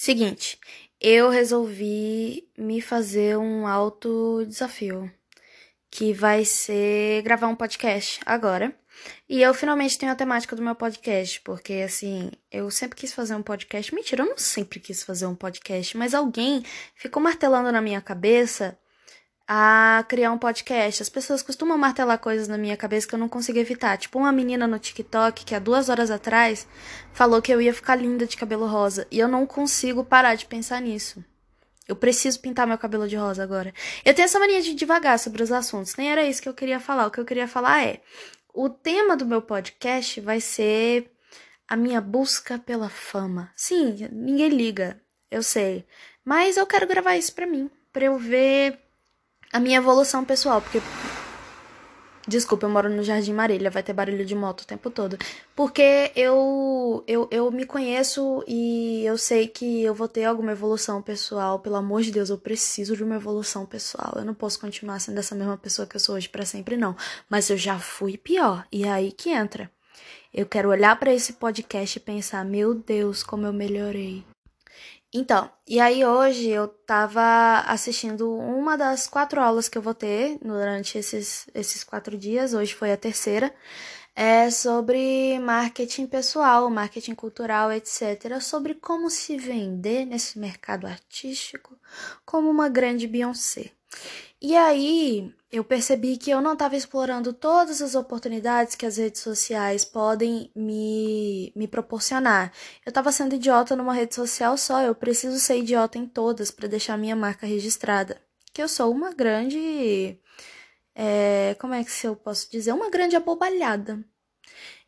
Seguinte, 0.00 0.56
eu 1.00 1.28
resolvi 1.28 2.48
me 2.56 2.80
fazer 2.80 3.36
um 3.36 3.66
alto 3.66 4.44
desafio, 4.46 5.12
que 5.90 6.12
vai 6.12 6.44
ser 6.44 7.20
gravar 7.22 7.48
um 7.48 7.56
podcast 7.56 8.20
agora. 8.24 8.72
E 9.28 9.42
eu 9.42 9.52
finalmente 9.52 9.98
tenho 9.98 10.12
a 10.12 10.14
temática 10.14 10.54
do 10.54 10.62
meu 10.62 10.76
podcast, 10.76 11.40
porque 11.40 11.82
assim, 11.84 12.30
eu 12.48 12.70
sempre 12.70 12.96
quis 12.96 13.12
fazer 13.12 13.34
um 13.34 13.42
podcast. 13.42 13.92
Mentira, 13.92 14.22
eu 14.22 14.28
não 14.28 14.38
sempre 14.38 14.78
quis 14.78 15.02
fazer 15.02 15.26
um 15.26 15.34
podcast, 15.34 15.96
mas 15.96 16.14
alguém 16.14 16.62
ficou 16.94 17.20
martelando 17.20 17.72
na 17.72 17.80
minha 17.80 18.00
cabeça 18.00 18.78
a 19.50 20.04
criar 20.06 20.30
um 20.30 20.36
podcast. 20.36 21.02
As 21.02 21.08
pessoas 21.08 21.42
costumam 21.42 21.78
martelar 21.78 22.18
coisas 22.18 22.46
na 22.46 22.58
minha 22.58 22.76
cabeça 22.76 23.08
que 23.08 23.14
eu 23.14 23.18
não 23.18 23.30
consigo 23.30 23.58
evitar. 23.58 23.96
Tipo, 23.96 24.18
uma 24.18 24.30
menina 24.30 24.66
no 24.66 24.78
TikTok 24.78 25.42
que 25.42 25.54
há 25.54 25.58
duas 25.58 25.88
horas 25.88 26.10
atrás 26.10 26.68
falou 27.14 27.40
que 27.40 27.50
eu 27.50 27.58
ia 27.58 27.72
ficar 27.72 27.96
linda 27.96 28.26
de 28.26 28.36
cabelo 28.36 28.66
rosa. 28.66 29.06
E 29.10 29.18
eu 29.18 29.26
não 29.26 29.46
consigo 29.46 30.04
parar 30.04 30.34
de 30.34 30.44
pensar 30.44 30.82
nisso. 30.82 31.24
Eu 31.88 31.96
preciso 31.96 32.38
pintar 32.40 32.66
meu 32.66 32.76
cabelo 32.76 33.08
de 33.08 33.16
rosa 33.16 33.42
agora. 33.42 33.72
Eu 34.04 34.12
tenho 34.12 34.26
essa 34.26 34.38
mania 34.38 34.60
de 34.60 34.74
devagar 34.74 35.18
sobre 35.18 35.42
os 35.42 35.50
assuntos. 35.50 35.96
Nem 35.96 36.12
era 36.12 36.22
isso 36.22 36.42
que 36.42 36.48
eu 36.48 36.52
queria 36.52 36.78
falar. 36.78 37.06
O 37.06 37.10
que 37.10 37.18
eu 37.18 37.24
queria 37.24 37.48
falar 37.48 37.82
é: 37.82 38.02
o 38.52 38.68
tema 38.68 39.16
do 39.16 39.24
meu 39.24 39.40
podcast 39.40 40.20
vai 40.20 40.42
ser 40.42 41.10
a 41.66 41.74
minha 41.74 42.02
busca 42.02 42.58
pela 42.58 42.90
fama. 42.90 43.50
Sim, 43.56 44.08
ninguém 44.12 44.50
liga, 44.50 45.00
eu 45.30 45.42
sei. 45.42 45.86
Mas 46.22 46.58
eu 46.58 46.66
quero 46.66 46.86
gravar 46.86 47.16
isso 47.16 47.34
pra 47.34 47.46
mim. 47.46 47.70
Pra 47.90 48.04
eu 48.04 48.18
ver 48.18 48.78
a 49.52 49.60
minha 49.60 49.78
evolução 49.78 50.24
pessoal, 50.24 50.60
porque. 50.60 50.80
Desculpa, 52.26 52.66
eu 52.66 52.70
moro 52.70 52.90
no 52.90 53.02
Jardim 53.02 53.32
Marília, 53.32 53.70
vai 53.70 53.82
ter 53.82 53.94
barulho 53.94 54.22
de 54.22 54.34
moto 54.34 54.60
o 54.60 54.66
tempo 54.66 54.90
todo. 54.90 55.16
Porque 55.56 56.12
eu, 56.14 57.02
eu, 57.06 57.26
eu 57.30 57.50
me 57.50 57.64
conheço 57.64 58.44
e 58.46 59.02
eu 59.06 59.16
sei 59.16 59.48
que 59.48 59.82
eu 59.82 59.94
vou 59.94 60.06
ter 60.06 60.24
alguma 60.24 60.52
evolução 60.52 61.00
pessoal. 61.00 61.58
Pelo 61.58 61.76
amor 61.76 62.02
de 62.02 62.12
Deus, 62.12 62.28
eu 62.28 62.36
preciso 62.36 62.94
de 62.94 63.02
uma 63.02 63.14
evolução 63.14 63.64
pessoal. 63.64 64.12
Eu 64.16 64.26
não 64.26 64.34
posso 64.34 64.60
continuar 64.60 64.98
sendo 64.98 65.18
essa 65.18 65.34
mesma 65.34 65.56
pessoa 65.56 65.88
que 65.88 65.96
eu 65.96 66.00
sou 66.00 66.16
hoje 66.16 66.28
para 66.28 66.44
sempre, 66.44 66.76
não. 66.76 66.94
Mas 67.30 67.48
eu 67.48 67.56
já 67.56 67.78
fui 67.78 68.18
pior. 68.18 68.66
E 68.70 68.84
é 68.84 68.90
aí 68.90 69.10
que 69.10 69.30
entra. 69.30 69.70
Eu 70.32 70.44
quero 70.44 70.68
olhar 70.68 71.00
para 71.00 71.14
esse 71.14 71.32
podcast 71.32 71.96
e 71.96 72.00
pensar: 72.00 72.44
meu 72.44 72.74
Deus, 72.74 73.22
como 73.22 73.46
eu 73.46 73.54
melhorei. 73.54 74.22
Então, 75.12 75.50
e 75.66 75.80
aí 75.80 76.04
hoje 76.04 76.50
eu 76.50 76.68
tava 76.68 77.60
assistindo 77.66 78.30
uma 78.30 78.76
das 78.76 79.06
quatro 79.06 79.40
aulas 79.40 79.66
que 79.68 79.78
eu 79.78 79.82
vou 79.82 79.94
ter 79.94 80.38
durante 80.42 80.98
esses, 80.98 81.48
esses 81.54 81.82
quatro 81.82 82.16
dias, 82.18 82.52
hoje 82.52 82.74
foi 82.74 82.92
a 82.92 82.96
terceira, 82.96 83.54
é 84.14 84.50
sobre 84.50 85.38
marketing 85.38 86.06
pessoal, 86.06 86.68
marketing 86.68 87.14
cultural, 87.14 87.72
etc. 87.72 88.40
Sobre 88.42 88.74
como 88.74 89.08
se 89.10 89.38
vender 89.38 90.04
nesse 90.04 90.38
mercado 90.38 90.86
artístico 90.86 91.78
como 92.26 92.50
uma 92.50 92.68
grande 92.68 93.06
Beyoncé. 93.06 93.77
E 94.40 94.54
aí 94.56 95.34
eu 95.50 95.64
percebi 95.64 96.16
que 96.16 96.30
eu 96.30 96.40
não 96.40 96.52
estava 96.52 96.76
explorando 96.76 97.32
todas 97.32 97.82
as 97.82 97.94
oportunidades 97.94 98.74
que 98.74 98.86
as 98.86 98.96
redes 98.96 99.20
sociais 99.20 99.84
podem 99.84 100.50
me, 100.54 101.52
me 101.56 101.66
proporcionar. 101.66 102.52
Eu 102.84 102.90
estava 102.90 103.10
sendo 103.10 103.34
idiota 103.34 103.74
numa 103.74 103.94
rede 103.94 104.14
social 104.14 104.56
só, 104.56 104.82
eu 104.82 104.94
preciso 104.94 105.38
ser 105.40 105.58
idiota 105.58 105.98
em 105.98 106.06
todas 106.06 106.50
para 106.50 106.68
deixar 106.68 106.96
minha 106.98 107.16
marca 107.16 107.46
registrada. 107.46 108.20
Que 108.52 108.62
eu 108.62 108.68
sou 108.68 108.92
uma 108.92 109.12
grande. 109.12 110.18
É, 110.94 111.56
como 111.60 111.74
é 111.74 111.84
que 111.84 112.06
eu 112.06 112.16
posso 112.16 112.50
dizer? 112.50 112.72
Uma 112.72 112.90
grande 112.90 113.16
abobalhada. 113.16 114.04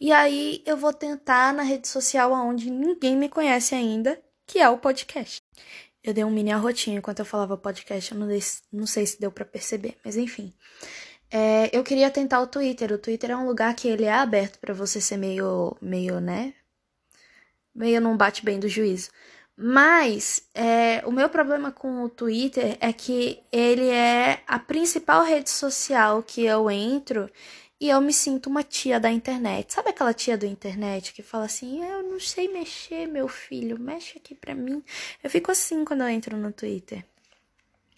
E 0.00 0.12
aí 0.12 0.62
eu 0.66 0.76
vou 0.76 0.92
tentar 0.92 1.52
na 1.54 1.62
rede 1.62 1.88
social 1.88 2.32
onde 2.32 2.70
ninguém 2.70 3.16
me 3.16 3.28
conhece 3.28 3.74
ainda, 3.74 4.20
que 4.46 4.58
é 4.58 4.68
o 4.68 4.78
podcast. 4.78 5.40
Eu 6.06 6.14
dei 6.14 6.22
um 6.22 6.30
mini 6.30 6.52
arrotinho 6.52 6.98
enquanto 6.98 7.18
eu 7.18 7.24
falava 7.24 7.56
podcast, 7.56 8.12
eu 8.12 8.18
não, 8.18 8.28
dei, 8.28 8.40
não 8.72 8.86
sei 8.86 9.04
se 9.04 9.18
deu 9.20 9.32
para 9.32 9.44
perceber, 9.44 9.96
mas 10.04 10.16
enfim. 10.16 10.54
É, 11.28 11.68
eu 11.76 11.82
queria 11.82 12.08
tentar 12.12 12.40
o 12.40 12.46
Twitter. 12.46 12.92
O 12.92 12.98
Twitter 12.98 13.32
é 13.32 13.36
um 13.36 13.44
lugar 13.44 13.74
que 13.74 13.88
ele 13.88 14.04
é 14.04 14.12
aberto 14.12 14.60
para 14.60 14.72
você 14.72 15.00
ser 15.00 15.16
meio, 15.16 15.76
meio, 15.82 16.20
né? 16.20 16.54
Meio 17.74 18.00
não 18.00 18.16
bate 18.16 18.44
bem 18.44 18.60
do 18.60 18.68
juízo. 18.68 19.10
Mas 19.56 20.48
é, 20.54 21.02
o 21.06 21.10
meu 21.10 21.28
problema 21.28 21.72
com 21.72 22.04
o 22.04 22.08
Twitter 22.08 22.76
é 22.80 22.92
que 22.92 23.42
ele 23.50 23.88
é 23.88 24.42
a 24.46 24.60
principal 24.60 25.24
rede 25.24 25.50
social 25.50 26.22
que 26.22 26.44
eu 26.44 26.70
entro 26.70 27.28
e 27.80 27.90
eu 27.90 28.00
me 28.00 28.12
sinto 28.12 28.48
uma 28.48 28.62
tia 28.62 28.98
da 28.98 29.10
internet. 29.10 29.74
Sabe 29.74 29.90
aquela 29.90 30.14
tia 30.14 30.36
da 30.36 30.46
internet 30.46 31.12
que 31.12 31.22
fala 31.22 31.44
assim: 31.44 31.84
Eu 31.84 32.02
não 32.02 32.18
sei 32.18 32.48
mexer, 32.48 33.06
meu 33.06 33.28
filho, 33.28 33.78
mexe 33.78 34.18
aqui 34.18 34.34
pra 34.34 34.54
mim. 34.54 34.82
Eu 35.22 35.28
fico 35.30 35.50
assim 35.50 35.84
quando 35.84 36.00
eu 36.02 36.08
entro 36.08 36.36
no 36.36 36.52
Twitter. 36.52 37.04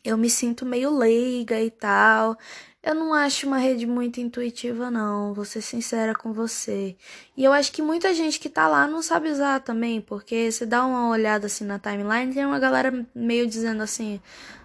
Eu 0.04 0.16
me 0.16 0.30
sinto 0.30 0.64
meio 0.66 0.90
leiga 0.96 1.60
e 1.60 1.70
tal. 1.70 2.36
Eu 2.82 2.94
não 2.94 3.12
acho 3.12 3.46
uma 3.46 3.58
rede 3.58 3.86
muito 3.86 4.20
intuitiva, 4.20 4.90
não, 4.90 5.34
vou 5.34 5.44
ser 5.44 5.60
sincera 5.60 6.14
com 6.14 6.32
você. 6.32 6.96
E 7.36 7.44
eu 7.44 7.52
acho 7.52 7.72
que 7.72 7.82
muita 7.82 8.14
gente 8.14 8.38
que 8.40 8.48
tá 8.48 8.68
lá 8.68 8.86
não 8.86 9.02
sabe 9.02 9.28
usar 9.30 9.60
também, 9.60 10.00
porque 10.00 10.50
se 10.52 10.64
dá 10.64 10.86
uma 10.86 11.08
olhada 11.10 11.46
assim 11.46 11.64
na 11.64 11.78
timeline, 11.78 12.32
tem 12.32 12.46
uma 12.46 12.58
galera 12.58 13.06
meio 13.14 13.46
dizendo 13.46 13.82
assim: 13.82 14.20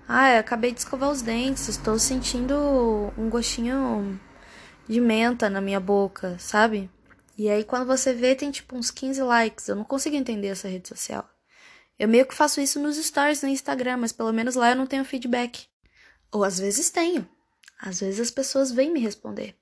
Ah, 0.07 0.40
acabei 0.40 0.72
de 0.72 0.79
escovar 0.79 1.12
os 1.12 1.22
dentes, 1.22 1.68
estou 1.68 2.00
sentindo 2.00 2.56
um 3.18 3.29
gostinho 3.29 4.19
de 4.88 5.00
menta 5.00 5.50
na 5.50 5.62
minha 5.62 5.80
boca, 5.80 6.38
sabe? 6.40 6.90
E 7.38 7.50
aí 7.50 7.64
quando 7.64 7.86
você 7.86 8.14
vê 8.14 8.36
tem 8.36 8.52
tipo 8.52 8.76
uns 8.76 8.92
15 8.92 9.22
likes. 9.24 9.68
Eu 9.68 9.76
não 9.76 9.84
consigo 9.84 10.16
entender 10.16 10.48
essa 10.48 10.68
rede 10.68 10.88
social. 10.88 11.28
Eu 11.98 12.08
meio 12.08 12.26
que 12.26 12.36
faço 12.36 12.60
isso 12.60 12.80
nos 12.80 12.98
stories 12.98 13.42
no 13.42 13.50
Instagram, 13.50 13.98
mas 13.98 14.12
pelo 14.12 14.34
menos 14.34 14.56
lá 14.56 14.72
eu 14.72 14.76
não 14.76 14.88
tenho 14.88 15.06
feedback. 15.06 15.66
Ou 16.32 16.44
às 16.44 16.60
vezes 16.60 16.90
tenho. 16.90 17.28
Às 17.80 18.00
vezes 18.00 18.20
as 18.20 18.32
pessoas 18.32 18.72
vêm 18.72 18.92
me 18.92 19.00
responder. 19.00 19.56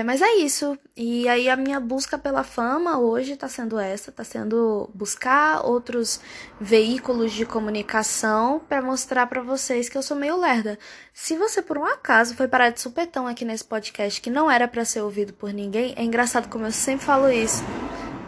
É, 0.00 0.02
mas 0.02 0.22
é 0.22 0.36
isso. 0.36 0.78
E 0.96 1.28
aí 1.28 1.46
a 1.50 1.56
minha 1.56 1.78
busca 1.78 2.16
pela 2.16 2.42
fama 2.42 2.98
hoje 2.98 3.36
tá 3.36 3.48
sendo 3.48 3.78
essa, 3.78 4.10
tá 4.10 4.24
sendo 4.24 4.88
buscar 4.94 5.66
outros 5.66 6.22
veículos 6.58 7.32
de 7.32 7.44
comunicação 7.44 8.62
para 8.66 8.80
mostrar 8.80 9.26
para 9.26 9.42
vocês 9.42 9.90
que 9.90 9.98
eu 9.98 10.02
sou 10.02 10.16
meio 10.16 10.40
lerda. 10.40 10.78
Se 11.12 11.36
você 11.36 11.60
por 11.60 11.76
um 11.76 11.84
acaso 11.84 12.34
foi 12.34 12.48
parar 12.48 12.70
de 12.70 12.80
supetão 12.80 13.26
aqui 13.26 13.44
nesse 13.44 13.62
podcast 13.62 14.22
que 14.22 14.30
não 14.30 14.50
era 14.50 14.66
para 14.66 14.86
ser 14.86 15.02
ouvido 15.02 15.34
por 15.34 15.52
ninguém, 15.52 15.92
é 15.94 16.02
engraçado 16.02 16.48
como 16.48 16.64
eu 16.64 16.72
sempre 16.72 17.04
falo 17.04 17.30
isso. 17.30 17.62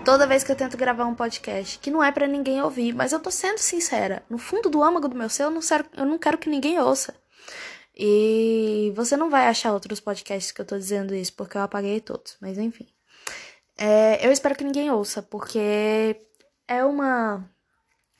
Toda 0.04 0.26
vez 0.26 0.44
que 0.44 0.52
eu 0.52 0.56
tento 0.56 0.76
gravar 0.76 1.06
um 1.06 1.14
podcast, 1.14 1.78
que 1.78 1.90
não 1.90 2.04
é 2.04 2.12
para 2.12 2.26
ninguém 2.26 2.60
ouvir, 2.60 2.94
mas 2.94 3.12
eu 3.12 3.20
tô 3.20 3.30
sendo 3.30 3.56
sincera. 3.56 4.22
No 4.28 4.36
fundo 4.36 4.68
do 4.68 4.82
âmago 4.82 5.08
do 5.08 5.16
meu 5.16 5.30
ser, 5.30 5.44
eu 5.44 6.04
não 6.04 6.18
quero 6.18 6.36
que 6.36 6.50
ninguém 6.50 6.78
ouça. 6.78 7.14
E 7.96 8.61
você 8.92 9.16
não 9.16 9.30
vai 9.30 9.48
achar 9.48 9.72
outros 9.72 10.00
podcasts 10.00 10.52
que 10.52 10.60
eu 10.60 10.64
tô 10.64 10.76
dizendo 10.78 11.14
isso, 11.14 11.32
porque 11.34 11.56
eu 11.56 11.62
apaguei 11.62 12.00
todos, 12.00 12.36
mas 12.40 12.58
enfim. 12.58 12.86
É, 13.76 14.24
eu 14.26 14.30
espero 14.32 14.54
que 14.54 14.64
ninguém 14.64 14.90
ouça, 14.90 15.22
porque 15.22 16.16
é 16.68 16.84
uma, 16.84 17.48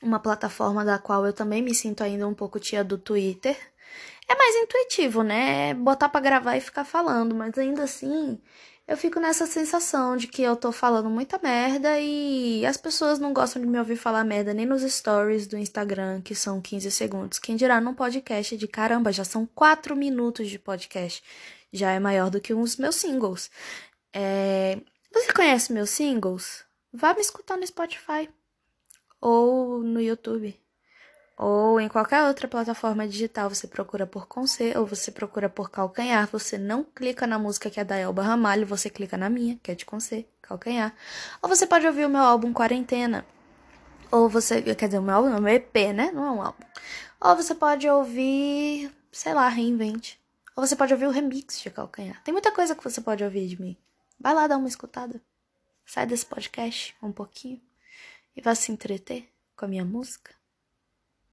uma 0.01 0.19
plataforma 0.19 0.83
da 0.83 0.99
qual 0.99 1.25
eu 1.25 1.33
também 1.33 1.61
me 1.61 1.73
sinto 1.73 2.03
ainda 2.03 2.27
um 2.27 2.33
pouco 2.33 2.59
tia 2.59 2.83
do 2.83 2.97
Twitter. 2.97 3.57
É 4.27 4.35
mais 4.35 4.55
intuitivo, 4.55 5.23
né? 5.23 5.69
É 5.69 5.73
botar 5.73 6.09
para 6.09 6.21
gravar 6.21 6.57
e 6.57 6.61
ficar 6.61 6.85
falando, 6.85 7.35
mas 7.35 7.57
ainda 7.57 7.83
assim 7.83 8.39
eu 8.85 8.97
fico 8.97 9.19
nessa 9.19 9.45
sensação 9.45 10.17
de 10.17 10.27
que 10.27 10.41
eu 10.41 10.55
tô 10.57 10.71
falando 10.71 11.09
muita 11.09 11.39
merda 11.41 11.99
e 11.99 12.65
as 12.65 12.75
pessoas 12.75 13.17
não 13.17 13.33
gostam 13.33 13.61
de 13.61 13.67
me 13.67 13.79
ouvir 13.79 13.95
falar 13.95 14.23
merda 14.25 14.53
nem 14.53 14.65
nos 14.65 14.81
stories 14.81 15.47
do 15.47 15.57
Instagram, 15.57 16.21
que 16.21 16.35
são 16.35 16.61
15 16.61 16.91
segundos. 16.91 17.39
Quem 17.39 17.55
dirá 17.55 17.79
num 17.79 17.93
podcast 17.93 18.57
de 18.57 18.67
caramba, 18.67 19.11
já 19.11 19.23
são 19.23 19.45
4 19.45 19.95
minutos 19.95 20.49
de 20.49 20.59
podcast. 20.59 21.23
Já 21.71 21.91
é 21.91 21.99
maior 21.99 22.29
do 22.29 22.41
que 22.41 22.53
uns 22.53 22.75
meus 22.77 22.95
singles. 22.95 23.49
É... 24.13 24.77
Você 25.13 25.31
conhece 25.33 25.71
meus 25.73 25.89
singles? 25.91 26.65
Vá 26.91 27.13
me 27.13 27.21
escutar 27.21 27.57
no 27.57 27.65
Spotify 27.65 28.29
ou 29.21 29.81
no 29.81 30.01
YouTube 30.01 30.59
ou 31.45 31.77
em 31.77 31.89
qualquer 31.89 32.23
outra 32.23 32.47
plataforma 32.47 33.05
digital, 33.05 33.49
você 33.49 33.67
procura 33.67 34.07
por 34.07 34.27
Conce 34.27 34.71
ou 34.77 34.85
você 34.85 35.11
procura 35.11 35.49
por 35.49 35.69
Calcanhar, 35.69 36.25
você 36.31 36.57
não 36.57 36.85
clica 36.85 37.27
na 37.27 37.37
música 37.37 37.69
que 37.69 37.81
é 37.81 37.83
da 37.83 37.97
Elba 37.97 38.23
Ramalho, 38.23 38.65
você 38.65 38.89
clica 38.89 39.17
na 39.17 39.29
minha, 39.29 39.59
que 39.61 39.69
é 39.69 39.75
de 39.75 39.85
Conce, 39.85 40.25
Calcanhar. 40.41 40.95
Ou 41.41 41.49
você 41.49 41.67
pode 41.67 41.85
ouvir 41.85 42.05
o 42.05 42.09
meu 42.09 42.21
álbum 42.21 42.53
Quarentena. 42.53 43.25
Ou 44.09 44.29
você, 44.29 44.61
quer 44.61 44.85
dizer, 44.85 44.99
o 44.99 45.01
meu 45.01 45.15
álbum 45.15 45.35
é 45.35 45.41
um 45.41 45.47
EP, 45.49 45.75
né? 45.93 46.11
Não 46.13 46.25
é 46.25 46.31
um 46.31 46.41
álbum. 46.41 46.63
Ou 47.19 47.35
você 47.35 47.53
pode 47.53 47.89
ouvir, 47.89 48.89
sei 49.11 49.33
lá, 49.33 49.49
Reinvente. 49.49 50.17
Ou 50.55 50.65
você 50.65 50.77
pode 50.77 50.93
ouvir 50.93 51.07
o 51.07 51.11
remix 51.11 51.59
de 51.59 51.69
Calcanhar. 51.69 52.23
Tem 52.23 52.31
muita 52.31 52.53
coisa 52.53 52.73
que 52.73 52.83
você 52.85 53.01
pode 53.01 53.21
ouvir 53.21 53.49
de 53.49 53.61
mim. 53.61 53.75
Vai 54.17 54.33
lá 54.33 54.47
dar 54.47 54.55
uma 54.55 54.69
escutada. 54.69 55.21
Sai 55.85 56.05
desse 56.05 56.25
podcast 56.25 56.95
um 57.03 57.11
pouquinho 57.11 57.59
e 58.33 58.41
vá 58.41 58.55
se 58.55 58.71
entreter 58.71 59.29
com 59.57 59.65
a 59.65 59.67
minha 59.67 59.83
música. 59.83 60.33